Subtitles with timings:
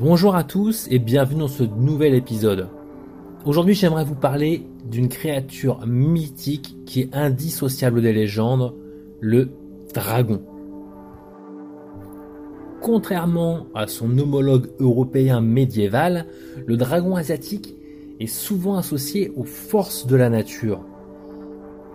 [0.00, 2.68] Bonjour à tous et bienvenue dans ce nouvel épisode.
[3.44, 8.76] Aujourd'hui j'aimerais vous parler d'une créature mythique qui est indissociable des légendes,
[9.20, 9.50] le
[9.92, 10.40] dragon.
[12.80, 16.26] Contrairement à son homologue européen médiéval,
[16.64, 17.74] le dragon asiatique
[18.20, 20.80] est souvent associé aux forces de la nature.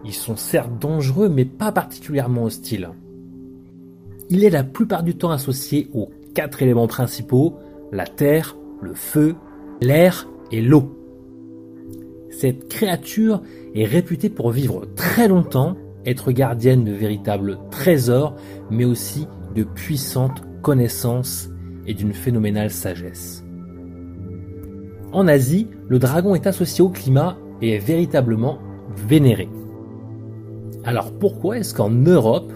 [0.04, 2.90] Ils sont certes dangereux mais pas particulièrement hostiles.
[4.30, 7.56] Il est la plupart du temps associé aux quatre éléments principaux,
[7.94, 9.36] la terre, le feu,
[9.80, 10.98] l'air et l'eau.
[12.32, 13.42] Cette créature
[13.76, 18.36] est réputée pour vivre très longtemps, être gardienne de véritables trésors,
[18.72, 21.50] mais aussi de puissantes connaissances
[21.86, 23.46] et d'une phénoménale sagesse.
[25.12, 28.58] En Asie, le dragon est associé au climat et est véritablement
[29.08, 29.48] vénéré.
[30.84, 32.52] Alors pourquoi est-ce qu'en Europe,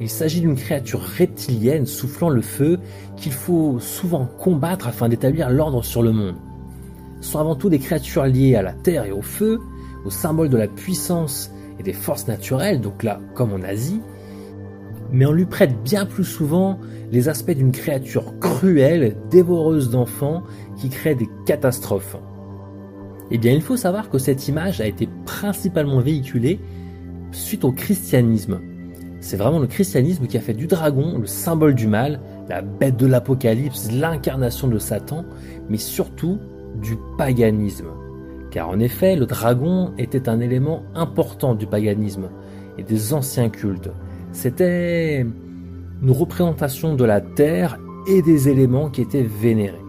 [0.00, 2.78] il s'agit d'une créature reptilienne soufflant le feu
[3.16, 6.36] qu'il faut souvent combattre afin d'établir l'ordre sur le monde.
[7.20, 9.60] Ce sont avant tout des créatures liées à la terre et au feu,
[10.04, 14.00] au symbole de la puissance et des forces naturelles, donc là comme en Asie,
[15.12, 16.78] mais on lui prête bien plus souvent
[17.10, 20.42] les aspects d'une créature cruelle, dévoreuse d'enfants,
[20.76, 22.16] qui crée des catastrophes.
[23.30, 26.60] Eh bien, il faut savoir que cette image a été principalement véhiculée
[27.32, 28.60] suite au christianisme,
[29.20, 32.96] c'est vraiment le christianisme qui a fait du dragon le symbole du mal, la bête
[32.96, 35.24] de l'apocalypse, l'incarnation de Satan,
[35.68, 36.38] mais surtout
[36.82, 37.86] du paganisme.
[38.50, 42.28] Car en effet, le dragon était un élément important du paganisme
[42.78, 43.90] et des anciens cultes.
[44.32, 45.26] C'était
[46.02, 49.82] une représentation de la terre et des éléments qui étaient vénérés.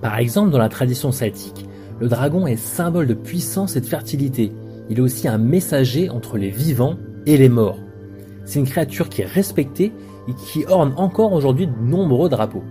[0.00, 1.66] Par exemple, dans la tradition celtique,
[2.00, 4.52] le dragon est symbole de puissance et de fertilité.
[4.88, 6.96] Il est aussi un messager entre les vivants
[7.26, 7.78] et les morts.
[8.44, 9.92] C'est une créature qui est respectée
[10.28, 12.64] et qui orne encore aujourd'hui de nombreux drapeaux.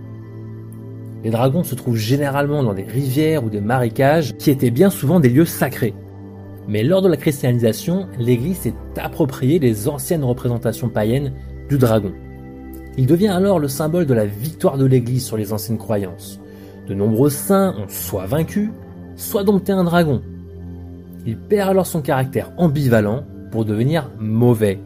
[1.22, 5.20] Les dragons se trouvent généralement dans des rivières ou des marécages qui étaient bien souvent
[5.20, 5.94] des lieux sacrés.
[6.68, 11.32] Mais lors de la christianisation, l'Église s'est appropriée les anciennes représentations païennes
[11.68, 12.12] du dragon.
[12.96, 16.40] Il devient alors le symbole de la victoire de l'Église sur les anciennes croyances.
[16.88, 18.72] De nombreux saints ont soit vaincu,
[19.16, 20.22] soit dompté un dragon.
[21.26, 24.78] Il perd alors son caractère ambivalent pour devenir mauvais.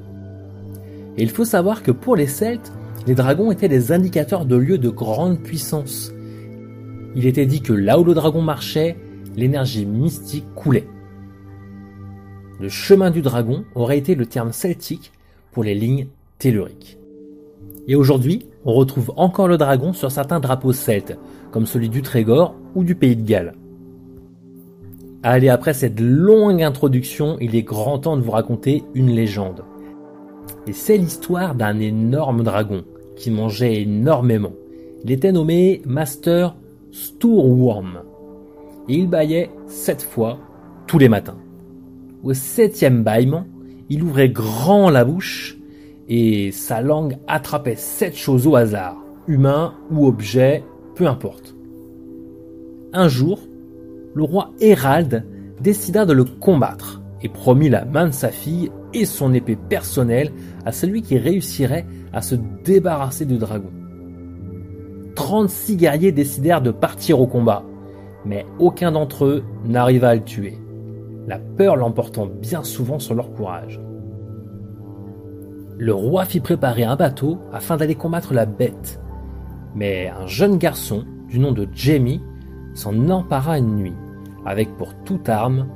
[1.16, 2.72] Et il faut savoir que pour les Celtes,
[3.06, 6.12] les dragons étaient des indicateurs de lieux de grande puissance.
[7.14, 8.96] Il était dit que là où le dragon marchait,
[9.36, 10.86] l'énergie mystique coulait.
[12.60, 15.12] Le chemin du dragon aurait été le terme celtique
[15.50, 16.98] pour les lignes telluriques.
[17.88, 21.16] Et aujourd'hui, on retrouve encore le dragon sur certains drapeaux celtes,
[21.50, 23.54] comme celui du Trégor ou du Pays de Galles.
[25.22, 29.64] Allez, après cette longue introduction, il est grand temps de vous raconter une légende.
[30.66, 32.84] Et c'est l'histoire d'un énorme dragon
[33.16, 34.52] qui mangeait énormément.
[35.04, 36.56] Il était nommé Master
[36.90, 38.00] Sturworm.
[38.88, 40.38] Et il bâillait sept fois
[40.86, 41.36] tous les matins.
[42.22, 43.44] Au septième bâillement,
[43.90, 45.58] il ouvrait grand la bouche
[46.08, 48.96] et sa langue attrapait sept choses au hasard,
[49.28, 50.64] humains ou objets,
[50.94, 51.54] peu importe.
[52.94, 53.38] Un jour,
[54.14, 55.24] le roi Hérald
[55.60, 60.32] décida de le combattre et promit la main de sa fille et son épée personnelle
[60.64, 62.34] à celui qui réussirait à se
[62.64, 63.70] débarrasser du dragon.
[65.14, 67.62] 36 guerriers décidèrent de partir au combat,
[68.24, 70.58] mais aucun d'entre eux n'arriva à le tuer,
[71.26, 73.80] la peur l'emportant bien souvent sur leur courage.
[75.78, 79.00] Le roi fit préparer un bateau afin d'aller combattre la bête,
[79.74, 82.20] mais un jeune garçon du nom de Jamie
[82.74, 83.96] s'en empara une nuit,
[84.44, 85.66] avec pour toute arme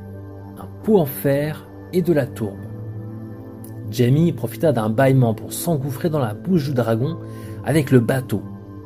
[0.58, 2.58] un pot en fer et de la tourbe.
[3.90, 7.18] Jamie profita d'un bâillement pour s'engouffrer dans la bouche du dragon
[7.64, 8.42] avec le bateau.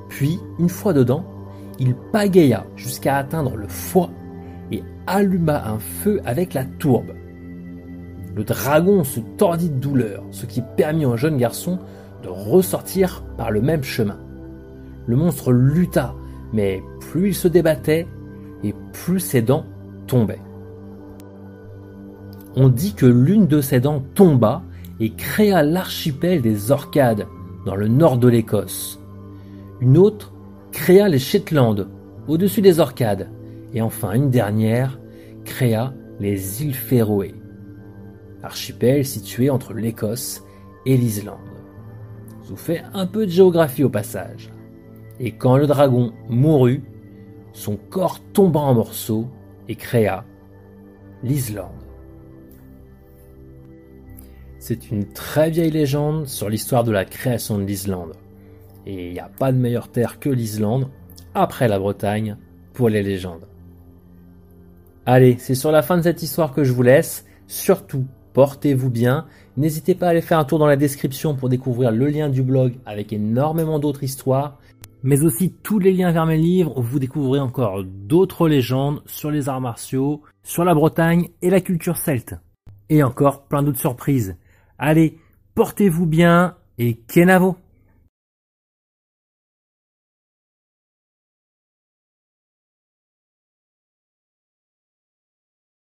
[0.09, 1.25] Puis, une fois dedans,
[1.79, 4.11] il pagaya jusqu'à atteindre le foie
[4.73, 7.13] et alluma un feu avec la tourbe.
[8.35, 11.79] Le dragon se tordit de douleur, ce qui permit au jeune garçon
[12.23, 14.19] de ressortir par le même chemin.
[15.07, 16.15] Le monstre lutta,
[16.53, 18.07] mais plus il se débattait,
[18.63, 19.67] et plus ses dents
[20.07, 20.43] tombaient.
[22.57, 24.63] On dit que l'une de ses dents tomba
[25.01, 27.27] et créa l'archipel des Orcades
[27.65, 29.01] dans le nord de l'Écosse.
[29.81, 30.33] Une autre
[30.73, 31.87] créa les Shetland,
[32.27, 33.29] au-dessus des Orcades.
[33.75, 34.99] Et enfin, une dernière,
[35.45, 37.35] créa les îles Féroé,
[38.43, 40.43] archipel situé entre l'Écosse
[40.85, 41.37] et l'Islande.
[42.45, 44.51] Je vous fais un peu de géographie au passage.
[45.21, 46.83] Et quand le dragon mourut,
[47.53, 49.27] son corps tomba en morceaux
[49.69, 50.25] et créa
[51.23, 51.73] l'Islande.
[54.59, 58.13] C'est une très vieille légende sur l'histoire de la création de l'Islande.
[58.87, 60.89] Et il n'y a pas de meilleure terre que l'Islande,
[61.35, 62.37] après la Bretagne,
[62.73, 63.47] pour les légendes.
[65.07, 67.25] Allez, c'est sur la fin de cette histoire que je vous laisse.
[67.47, 68.05] Surtout,
[68.35, 69.27] portez-vous bien.
[69.57, 72.43] N'hésitez pas à aller faire un tour dans la description pour découvrir le lien du
[72.43, 74.59] blog avec énormément d'autres histoires,
[75.03, 79.31] mais aussi tous les liens vers mes livres où vous découvrez encore d'autres légendes sur
[79.31, 82.35] les arts martiaux, sur la Bretagne et la culture celte.
[82.89, 84.37] Et encore plein d'autres surprises.
[84.79, 85.19] Allez,
[85.55, 87.57] portez-vous bien et Kenavo